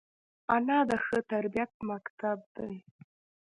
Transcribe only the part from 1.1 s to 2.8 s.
تربیت مکتب ده